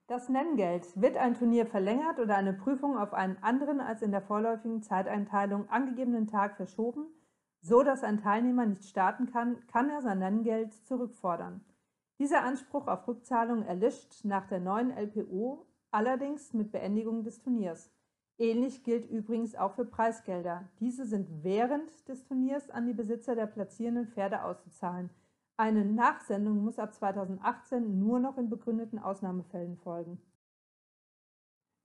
Das 0.06 0.28
Nenngeld. 0.28 1.00
Wird 1.00 1.16
ein 1.16 1.34
Turnier 1.34 1.66
verlängert 1.66 2.18
oder 2.18 2.36
eine 2.36 2.52
Prüfung 2.52 2.98
auf 2.98 3.14
einen 3.14 3.42
anderen 3.42 3.80
als 3.80 4.02
in 4.02 4.10
der 4.10 4.20
vorläufigen 4.20 4.82
Zeiteinteilung 4.82 5.68
angegebenen 5.68 6.26
Tag 6.26 6.56
verschoben, 6.56 7.06
so 7.60 7.82
dass 7.82 8.04
ein 8.04 8.18
Teilnehmer 8.18 8.66
nicht 8.66 8.84
starten 8.84 9.26
kann, 9.26 9.66
kann 9.68 9.88
er 9.88 10.02
sein 10.02 10.18
Nenngeld 10.18 10.74
zurückfordern. 10.86 11.64
Dieser 12.18 12.42
Anspruch 12.42 12.88
auf 12.88 13.08
Rückzahlung 13.08 13.62
erlischt 13.62 14.24
nach 14.24 14.46
der 14.46 14.60
neuen 14.60 14.90
LPO 14.90 15.66
allerdings 15.92 16.52
mit 16.52 16.72
Beendigung 16.72 17.22
des 17.22 17.40
Turniers. 17.40 17.90
Ähnlich 18.38 18.82
gilt 18.82 19.08
übrigens 19.08 19.54
auch 19.54 19.74
für 19.74 19.84
Preisgelder. 19.84 20.68
Diese 20.80 21.04
sind 21.04 21.44
während 21.44 22.08
des 22.08 22.24
Turniers 22.24 22.70
an 22.70 22.86
die 22.86 22.94
Besitzer 22.94 23.36
der 23.36 23.46
platzierenden 23.46 24.08
Pferde 24.08 24.42
auszuzahlen. 24.42 25.10
Eine 25.56 25.84
Nachsendung 25.84 26.64
muss 26.64 26.78
ab 26.78 26.94
2018 26.94 28.00
nur 28.00 28.18
noch 28.18 28.38
in 28.38 28.48
begründeten 28.48 28.98
Ausnahmefällen 28.98 29.76
folgen. 29.76 30.20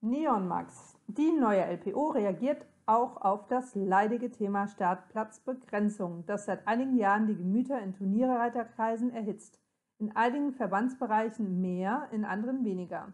Neon 0.02 0.48
Max. 0.48 0.98
Die 1.08 1.32
neue 1.32 1.66
LPO 1.66 2.12
reagiert 2.12 2.66
auch 2.86 3.18
auf 3.18 3.48
das 3.48 3.76
leidige 3.76 4.32
Thema 4.32 4.68
Startplatzbegrenzung, 4.68 6.26
das 6.26 6.46
seit 6.46 6.68
einigen 6.68 6.98
Jahren 6.98 7.28
die 7.28 7.36
Gemüter 7.36 7.82
in 7.82 7.94
Turnierreiterkreisen 7.94 9.12
erhitzt. 9.12 9.60
In 10.00 10.16
einigen 10.16 10.54
Verbandsbereichen 10.54 11.60
mehr, 11.60 12.08
in 12.12 12.24
anderen 12.24 12.64
weniger. 12.64 13.12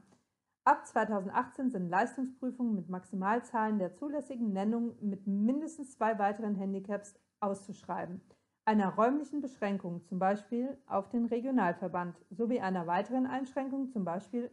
Ab 0.66 0.88
2018 0.88 1.72
sind 1.72 1.90
Leistungsprüfungen 1.90 2.74
mit 2.74 2.88
Maximalzahlen 2.88 3.80
der 3.80 3.96
zulässigen 3.96 4.54
Nennung 4.54 4.96
mit 5.02 5.28
mindestens 5.28 5.92
zwei 5.92 6.18
weiteren 6.20 6.56
Handicaps 6.56 7.16
auszuschreiben, 7.42 8.22
einer 8.64 8.96
räumlichen 8.96 9.42
Beschränkung 9.42 10.06
zum 10.06 10.20
Beispiel 10.20 10.78
auf 10.86 11.10
den 11.10 11.26
Regionalverband 11.26 12.16
sowie 12.30 12.62
einer 12.62 12.88
weiteren 12.88 13.28
Einschränkung 13.28 13.90
zum 13.90 14.06
Beispiel 14.06 14.50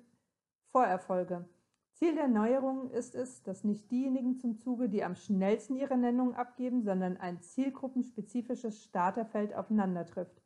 Vorerfolge. 0.72 1.48
Ziel 1.92 2.16
der 2.16 2.26
Neuerungen 2.26 2.90
ist 2.90 3.14
es, 3.14 3.44
dass 3.44 3.62
nicht 3.62 3.88
diejenigen 3.92 4.36
zum 4.36 4.56
Zuge, 4.58 4.88
die 4.88 5.04
am 5.04 5.14
schnellsten 5.14 5.76
ihre 5.76 5.96
Nennung 5.96 6.34
abgeben, 6.34 6.82
sondern 6.82 7.18
ein 7.18 7.40
zielgruppenspezifisches 7.40 8.82
Starterfeld 8.82 9.54
aufeinander 9.54 10.06
trifft. 10.06 10.39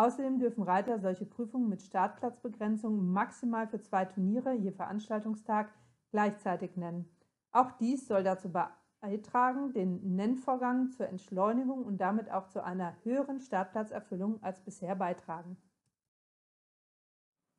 Außerdem 0.00 0.38
dürfen 0.38 0.62
Reiter 0.62 0.98
solche 0.98 1.26
Prüfungen 1.26 1.68
mit 1.68 1.82
Startplatzbegrenzung 1.82 3.12
maximal 3.12 3.68
für 3.68 3.82
zwei 3.82 4.06
Turniere 4.06 4.54
je 4.54 4.70
Veranstaltungstag 4.72 5.74
gleichzeitig 6.10 6.74
nennen. 6.74 7.04
Auch 7.52 7.72
dies 7.72 8.08
soll 8.08 8.22
dazu 8.22 8.50
beitragen, 8.50 9.74
den 9.74 10.16
Nennvorgang 10.16 10.90
zur 10.92 11.06
Entschleunigung 11.08 11.84
und 11.84 12.00
damit 12.00 12.30
auch 12.30 12.48
zu 12.48 12.64
einer 12.64 12.96
höheren 13.02 13.40
Startplatzerfüllung 13.40 14.42
als 14.42 14.64
bisher 14.64 14.96
beitragen. 14.96 15.58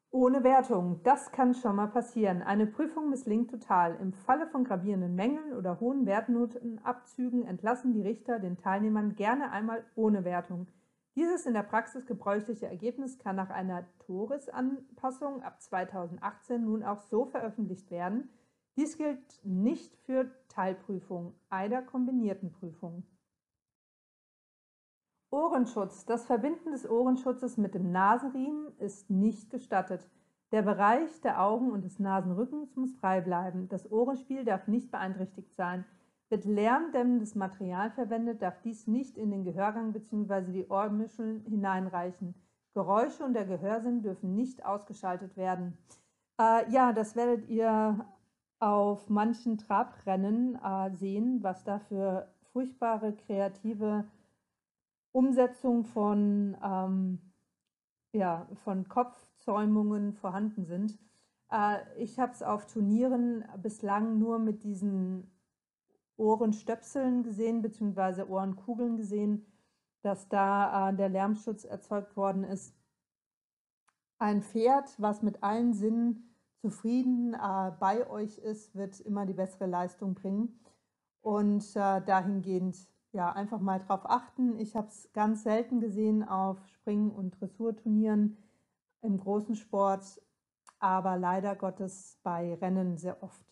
Ohne 0.10 0.44
Wertung. 0.44 1.04
Das 1.04 1.32
kann 1.32 1.54
schon 1.54 1.76
mal 1.76 1.90
passieren. 1.90 2.42
Eine 2.42 2.66
Prüfung 2.66 3.12
misslingt 3.12 3.52
total. 3.52 3.98
Im 4.02 4.14
Falle 4.14 4.48
von 4.48 4.64
gravierenden 4.64 5.14
Mängeln 5.14 5.54
oder 5.54 5.80
hohen 5.80 6.08
Wertnotenabzügen 6.08 7.46
entlassen 7.46 7.94
die 7.94 8.02
Richter 8.02 8.40
den 8.40 8.58
Teilnehmern 8.58 9.14
gerne 9.14 9.52
einmal 9.52 9.86
ohne 9.94 10.26
Wertung. 10.26 10.66
Dieses 11.16 11.46
in 11.46 11.54
der 11.54 11.64
Praxis 11.64 12.06
gebräuchliche 12.06 12.68
Ergebnis 12.68 13.20
kann 13.20 13.36
nach 13.36 13.50
einer 13.50 13.86
TORIS-Anpassung 14.00 15.44
ab 15.44 15.62
2018 15.62 16.64
nun 16.64 16.84
auch 16.84 17.02
so 17.02 17.26
veröffentlicht 17.26 17.92
werden. 17.92 18.30
Dies 18.78 18.98
gilt 18.98 19.20
nicht 19.44 19.96
für 20.06 20.32
Teilprüfungen, 20.48 21.34
eider 21.50 21.82
kombinierten 21.82 22.52
Prüfungen. 22.54 23.06
Ohrenschutz. 25.32 26.06
Das 26.06 26.26
Verbinden 26.26 26.72
des 26.72 26.90
Ohrenschutzes 26.90 27.58
mit 27.58 27.74
dem 27.74 27.92
Nasenriemen 27.92 28.68
ist 28.80 29.10
nicht 29.10 29.50
gestattet. 29.50 30.10
Der 30.52 30.62
Bereich 30.62 31.22
der 31.22 31.42
Augen 31.42 31.72
und 31.72 31.86
des 31.86 32.00
Nasenrückens 32.00 32.76
muss 32.76 32.94
frei 32.96 33.22
bleiben. 33.22 33.70
Das 33.70 33.90
Ohrenspiel 33.90 34.44
darf 34.44 34.68
nicht 34.68 34.92
beeinträchtigt 34.92 35.56
sein. 35.56 35.86
Wird 36.32 36.46
lärmdämmendes 36.46 37.36
Material 37.36 37.92
verwendet, 37.92 38.42
darf 38.42 38.62
dies 38.62 38.88
nicht 38.88 39.18
in 39.18 39.32
den 39.32 39.44
Gehörgang 39.44 39.92
bzw. 39.92 40.54
die 40.54 40.66
Ohrmuscheln 40.66 41.44
hineinreichen. 41.44 42.36
Geräusche 42.74 43.26
und 43.26 43.34
der 43.34 43.44
Gehörsinn 43.44 44.02
dürfen 44.02 44.34
nicht 44.34 44.66
ausgeschaltet 44.66 45.36
werden. 45.36 45.78
Äh, 46.40 46.72
ja, 46.72 46.94
das 46.94 47.18
werdet 47.18 47.50
ihr 47.50 48.06
auf 48.60 49.10
manchen 49.10 49.58
Trabrennen 49.58 50.56
äh, 50.56 50.96
sehen, 50.96 51.44
was 51.44 51.66
da 51.66 51.80
für 51.80 52.34
furchtbare 52.54 53.14
kreative 53.14 54.06
Umsetzung 55.12 55.84
von, 55.84 56.56
ähm, 56.64 57.20
ja, 58.14 58.48
von 58.64 58.88
Kopfzäumungen 58.88 60.14
vorhanden 60.14 60.64
sind. 60.64 60.98
Äh, 61.52 61.80
ich 61.98 62.20
habe 62.22 62.32
es 62.32 62.42
auf 62.42 62.68
Turnieren 62.68 63.44
bislang 63.62 64.18
nur 64.18 64.40
mit 64.40 64.64
diesen 64.64 65.30
Ohrenstöpseln 66.22 67.24
gesehen, 67.24 67.62
beziehungsweise 67.62 68.30
Ohrenkugeln 68.30 68.96
gesehen, 68.96 69.46
dass 70.04 70.30
da 70.30 70.90
äh, 70.90 70.96
der 70.96 71.10
Lärmschutz 71.10 71.66
erzeugt 71.66 72.16
worden 72.16 72.44
ist. 72.44 72.76
Ein 74.20 74.44
Pferd, 74.44 74.94
was 75.00 75.24
mit 75.24 75.42
allen 75.44 75.74
Sinnen 75.74 76.36
zufrieden 76.60 77.34
äh, 77.34 77.72
bei 77.80 78.08
euch 78.08 78.38
ist, 78.38 78.76
wird 78.76 79.00
immer 79.00 79.26
die 79.26 79.34
bessere 79.34 79.66
Leistung 79.66 80.14
bringen. 80.14 80.60
Und 81.22 81.64
äh, 81.76 82.02
dahingehend 82.02 82.78
ja 83.12 83.32
einfach 83.32 83.60
mal 83.60 83.80
drauf 83.80 84.02
achten. 84.10 84.58
Ich 84.58 84.76
habe 84.76 84.88
es 84.88 85.12
ganz 85.14 85.44
selten 85.44 85.80
gesehen 85.80 86.24
auf 86.28 86.66
Springen- 86.68 87.12
und 87.12 87.40
Dressurturnieren 87.40 88.38
im 89.02 89.20
großen 89.20 89.56
Sport, 89.56 90.22
aber 90.80 91.18
leider 91.18 91.56
Gottes 91.56 92.20
bei 92.24 92.54
Rennen 92.56 92.98
sehr 92.98 93.22
oft. 93.22 93.44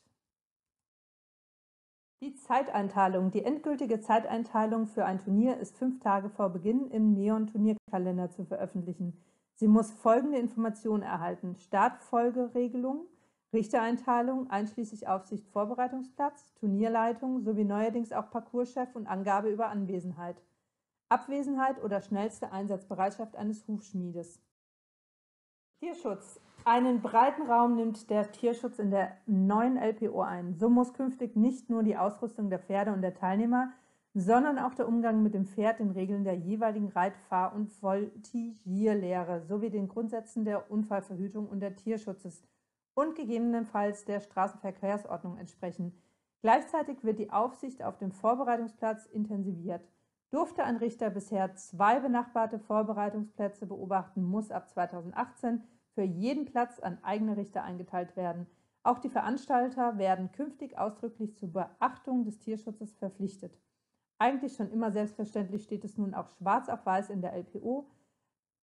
Die 2.21 2.35
Zeiteinteilung. 2.35 3.31
Die 3.31 3.45
endgültige 3.45 4.01
Zeiteinteilung 4.01 4.87
für 4.87 5.05
ein 5.05 5.19
Turnier 5.19 5.57
ist 5.57 5.77
fünf 5.77 6.01
Tage 6.01 6.29
vor 6.29 6.49
Beginn 6.49 6.91
im 6.91 7.13
Neon-Turnierkalender 7.13 8.29
zu 8.29 8.43
veröffentlichen. 8.43 9.17
Sie 9.55 9.69
muss 9.69 9.91
folgende 9.91 10.37
Informationen 10.37 11.01
erhalten. 11.03 11.55
Startfolgeregelung, 11.55 13.07
Richtereinteilung 13.53 14.49
einschließlich 14.49 15.07
Aufsicht 15.07 15.47
Vorbereitungsplatz, 15.47 16.53
Turnierleitung 16.55 17.39
sowie 17.39 17.63
neuerdings 17.63 18.11
auch 18.11 18.29
Parcourschef 18.29 18.93
und 18.95 19.07
Angabe 19.07 19.49
über 19.49 19.69
Anwesenheit. 19.69 20.41
Abwesenheit 21.07 21.81
oder 21.81 22.01
schnellste 22.01 22.51
Einsatzbereitschaft 22.51 23.37
eines 23.37 23.65
Hufschmiedes. 23.65 24.41
Tierschutz. 25.79 26.41
Einen 26.71 27.01
breiten 27.01 27.49
Raum 27.49 27.77
nimmt 27.77 28.11
der 28.11 28.31
Tierschutz 28.31 28.77
in 28.77 28.91
der 28.91 29.17
neuen 29.25 29.75
LPO 29.75 30.21
ein. 30.21 30.53
So 30.53 30.69
muss 30.69 30.93
künftig 30.93 31.35
nicht 31.35 31.67
nur 31.67 31.81
die 31.81 31.97
Ausrüstung 31.97 32.51
der 32.51 32.59
Pferde 32.59 32.93
und 32.93 33.01
der 33.01 33.15
Teilnehmer, 33.15 33.71
sondern 34.13 34.59
auch 34.59 34.75
der 34.75 34.87
Umgang 34.87 35.23
mit 35.23 35.33
dem 35.33 35.47
Pferd 35.47 35.79
den 35.79 35.89
Regeln 35.89 36.23
der 36.23 36.35
jeweiligen 36.35 36.89
Reit-, 36.89 37.17
Fahr- 37.27 37.55
und 37.55 37.71
Voltigierlehre 37.81 39.41
sowie 39.47 39.71
den 39.71 39.87
Grundsätzen 39.87 40.45
der 40.45 40.69
Unfallverhütung 40.69 41.49
und 41.49 41.59
der 41.59 41.75
Tierschutzes 41.75 42.43
und 42.93 43.15
gegebenenfalls 43.15 44.05
der 44.05 44.19
Straßenverkehrsordnung 44.19 45.37
entsprechen. 45.37 45.99
Gleichzeitig 46.43 47.03
wird 47.03 47.17
die 47.17 47.31
Aufsicht 47.31 47.81
auf 47.81 47.97
dem 47.97 48.11
Vorbereitungsplatz 48.11 49.07
intensiviert. 49.07 49.89
Durfte 50.29 50.63
ein 50.63 50.77
Richter 50.77 51.09
bisher 51.09 51.55
zwei 51.55 51.99
benachbarte 51.99 52.59
Vorbereitungsplätze 52.59 53.65
beobachten, 53.65 54.21
muss 54.21 54.51
ab 54.51 54.69
2018 54.69 55.63
für 55.99 56.05
jeden 56.05 56.45
Platz 56.45 56.79
ein 56.79 57.03
eigener 57.03 57.35
Richter 57.35 57.61
eingeteilt 57.61 58.15
werden. 58.15 58.47
Auch 58.83 58.99
die 58.99 59.09
Veranstalter 59.09 59.97
werden 59.97 60.31
künftig 60.31 60.77
ausdrücklich 60.77 61.35
zur 61.35 61.51
Beachtung 61.51 62.23
des 62.23 62.39
Tierschutzes 62.39 62.93
verpflichtet. 62.93 63.59
Eigentlich 64.17 64.55
schon 64.55 64.71
immer 64.71 64.93
selbstverständlich 64.93 65.61
steht 65.61 65.83
es 65.83 65.97
nun 65.97 66.13
auch 66.13 66.29
schwarz 66.37 66.69
auf 66.69 66.85
weiß 66.85 67.09
in 67.09 67.21
der 67.21 67.33
LPO, 67.33 67.85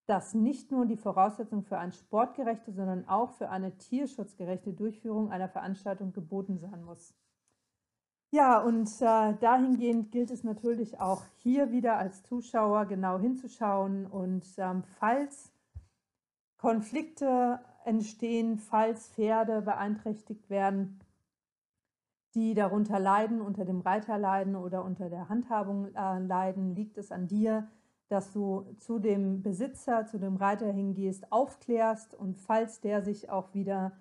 dass 0.07 0.33
nicht 0.33 0.73
nur 0.73 0.87
die 0.87 0.97
Voraussetzung 0.97 1.63
für 1.63 1.77
eine 1.77 1.93
sportgerechte, 1.93 2.73
sondern 2.73 3.07
auch 3.07 3.33
für 3.33 3.51
eine 3.51 3.77
tierschutzgerechte 3.77 4.73
Durchführung 4.73 5.31
einer 5.31 5.51
Veranstaltung 5.51 6.15
geboten 6.15 6.57
sein 6.57 6.85
muss. 6.85 7.15
Ja, 8.31 8.63
und 8.63 8.89
äh, 9.03 9.35
dahingehend 9.35 10.11
gilt 10.11 10.31
es 10.31 10.43
natürlich 10.43 11.01
auch 11.01 11.27
hier 11.37 11.71
wieder 11.71 11.99
als 11.99 12.23
Zuschauer 12.23 12.87
genau 12.87 13.19
hinzuschauen 13.19 14.07
und 14.07 14.47
ähm, 14.57 14.85
falls 14.99 15.53
Konflikte 16.59 17.61
entstehen, 17.85 18.59
falls 18.59 19.09
Pferde 19.09 19.63
beeinträchtigt 19.63 20.51
werden, 20.51 21.01
die 22.35 22.55
darunter 22.55 22.99
leiden, 22.99 23.41
unter 23.41 23.65
dem 23.65 23.81
Reiter 23.81 24.19
leiden 24.19 24.57
oder 24.57 24.85
unter 24.85 25.09
der 25.09 25.29
Handhabung 25.29 25.95
äh, 25.95 26.19
leiden, 26.19 26.75
liegt 26.75 26.99
es 26.99 27.11
an 27.11 27.29
dir, 27.29 27.69
dass 28.09 28.33
du 28.33 28.67
zu 28.79 28.99
dem 28.99 29.43
Besitzer, 29.43 30.07
zu 30.07 30.19
dem 30.19 30.37
Reiter 30.37 30.71
hingehst, 30.71 31.33
aufklärst 31.33 32.15
und 32.15 32.39
falls 32.39 32.81
der 32.81 33.03
sich 33.03 33.31
auch 33.31 33.55
wieder 33.55 33.93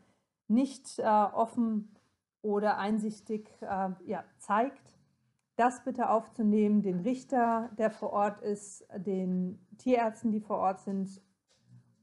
nicht 0.47 0.99
äh, 0.99 1.03
offen 1.03 1.95
oder 2.41 2.77
einsichtig 2.77 3.49
äh, 3.61 3.89
ja, 4.05 4.23
zeigt, 4.37 4.95
das 5.55 5.83
bitte 5.83 6.09
aufzunehmen, 6.09 6.81
den 6.81 6.99
Richter, 6.99 7.69
der 7.77 7.89
vor 7.89 8.11
Ort 8.11 8.41
ist, 8.41 8.85
den 8.97 9.65
Tierärzten, 9.77 10.31
die 10.31 10.41
vor 10.41 10.57
Ort 10.57 10.81
sind 10.81 11.21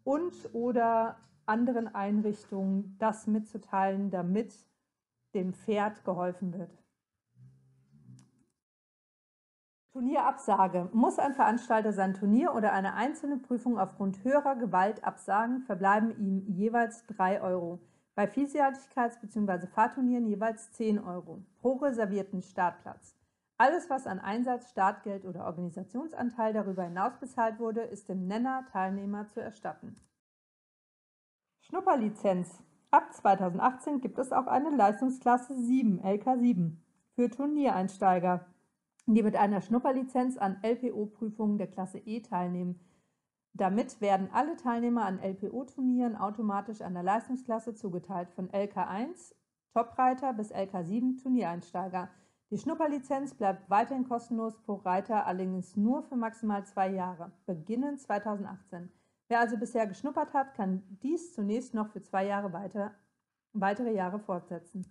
und 0.05 0.33
oder 0.55 1.17
anderen 1.47 1.95
Einrichtungen 1.95 2.97
das 2.99 3.27
mitzuteilen, 3.27 4.11
damit 4.11 4.55
dem 5.35 5.53
Pferd 5.53 6.05
geholfen 6.05 6.53
wird. 6.53 6.83
Turnierabsage. 9.93 10.89
Muss 10.93 11.19
ein 11.19 11.35
Veranstalter 11.35 11.93
sein 11.93 12.15
Turnier 12.15 12.55
oder 12.55 12.73
eine 12.73 12.95
einzelne 12.95 13.37
Prüfung 13.37 13.79
aufgrund 13.79 14.25
höherer 14.25 14.57
Gewalt 14.57 15.05
absagen, 15.05 15.61
verbleiben 15.63 16.17
ihm 16.19 16.47
jeweils 16.47 17.05
3 17.07 17.43
Euro. 17.43 17.79
Bei 18.15 18.25
Vielseitigkeits- 18.25 19.21
bzw. 19.21 19.67
Fahrturnieren 19.67 20.27
jeweils 20.27 20.73
10 20.73 20.99
Euro 20.99 21.45
pro 21.61 21.75
reservierten 21.75 22.43
Startplatz. 22.43 23.17
Alles, 23.63 23.89
was 23.89 24.09
an 24.09 24.19
Einsatz, 24.19 24.71
Startgeld 24.71 25.25
oder 25.25 25.45
Organisationsanteil 25.47 26.53
darüber 26.53 26.83
hinaus 26.83 27.17
bezahlt 27.21 27.61
wurde, 27.61 27.83
ist 27.83 28.09
dem 28.09 28.27
Nenner 28.27 28.67
Teilnehmer 28.73 29.29
zu 29.29 29.41
erstatten. 29.41 29.95
Schnupperlizenz. 31.61 32.61
Ab 32.91 33.15
2018 33.15 34.01
gibt 34.01 34.19
es 34.19 34.33
auch 34.33 34.49
eine 34.49 34.71
Leistungsklasse 34.71 35.55
7, 35.57 36.01
LK7, 36.01 36.73
für 37.15 37.31
Turniereinsteiger 37.31 38.47
die 39.07 39.23
mit 39.23 39.37
einer 39.37 39.61
Schnupperlizenz 39.61 40.39
an 40.39 40.59
LPO-Prüfungen 40.65 41.59
der 41.59 41.69
Klasse 41.69 41.99
E 41.99 42.21
teilnehmen. 42.21 42.81
Damit 43.53 44.01
werden 44.01 44.29
alle 44.33 44.57
Teilnehmer 44.57 45.05
an 45.05 45.21
LPO-Turnieren 45.21 46.17
automatisch 46.17 46.81
einer 46.81 47.05
Leistungsklasse 47.05 47.77
zugeteilt, 47.77 48.29
von 48.31 48.49
LK1 48.51 49.37
Topreiter 49.73 50.33
bis 50.33 50.53
LK7 50.53 51.23
Turniereinsteiger. 51.23 52.11
Die 52.53 52.59
Schnupperlizenz 52.59 53.33
bleibt 53.33 53.71
weiterhin 53.71 54.07
kostenlos 54.07 54.61
pro 54.61 54.75
Reiter, 54.75 55.25
allerdings 55.25 55.75
nur 55.75 56.03
für 56.03 56.17
maximal 56.17 56.67
zwei 56.67 56.91
Jahre, 56.91 57.33
beginnend 57.47 57.99
2018. 58.03 58.93
Wer 59.29 59.41
also 59.41 59.57
bisher 59.57 59.87
geschnuppert 59.87 60.35
hat, 60.35 60.53
kann 60.53 60.83
dies 61.03 61.33
zunächst 61.33 61.73
noch 61.73 61.89
für 61.89 62.03
zwei 62.03 62.27
Jahre 62.27 62.53
weiter, 62.53 62.95
weitere 63.55 63.95
Jahre 63.95 64.19
fortsetzen. 64.19 64.85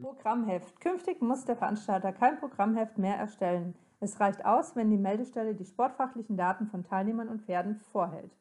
Programmheft. 0.00 0.80
Künftig 0.80 1.22
muss 1.22 1.44
der 1.44 1.54
Veranstalter 1.54 2.12
kein 2.12 2.40
Programmheft 2.40 2.98
mehr 2.98 3.14
erstellen. 3.16 3.76
Es 4.00 4.18
reicht 4.18 4.44
aus, 4.44 4.74
wenn 4.74 4.90
die 4.90 4.96
Meldestelle 4.96 5.54
die 5.54 5.64
sportfachlichen 5.64 6.36
Daten 6.36 6.66
von 6.66 6.82
Teilnehmern 6.82 7.28
und 7.28 7.42
Pferden 7.42 7.76
vorhält. 7.76 8.36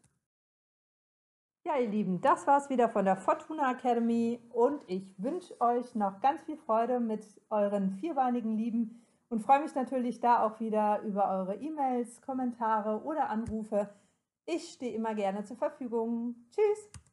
Ja, 1.65 1.77
ihr 1.77 1.89
Lieben, 1.89 2.21
das 2.21 2.47
war's 2.47 2.69
wieder 2.69 2.87
von 2.87 3.03
der 3.03 3.17
Fortuna 3.17 3.71
Academy 3.71 4.39
und 4.49 4.81
ich 4.87 5.13
wünsche 5.21 5.59
euch 5.59 5.93
noch 5.93 6.21
ganz 6.21 6.41
viel 6.43 6.55
Freude 6.55 7.01
mit 7.01 7.25
euren 7.49 7.91
vierbeinigen 7.91 8.57
Lieben 8.57 9.05
und 9.27 9.41
freue 9.41 9.61
mich 9.61 9.75
natürlich 9.75 10.21
da 10.21 10.41
auch 10.43 10.61
wieder 10.61 11.01
über 11.01 11.29
eure 11.29 11.55
E-Mails, 11.55 12.21
Kommentare 12.21 13.03
oder 13.03 13.29
Anrufe. 13.29 13.93
Ich 14.45 14.69
stehe 14.69 14.95
immer 14.95 15.13
gerne 15.15 15.43
zur 15.43 15.57
Verfügung. 15.57 16.35
Tschüss! 16.49 17.08